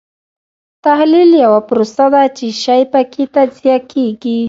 تحلیل 0.85 1.31
یوه 1.45 1.61
پروسه 1.69 2.05
ده 2.13 2.23
چې 2.37 2.45
شی 2.63 2.81
پکې 2.91 3.23
تجزیه 3.35 3.77
کیږي. 3.91 4.37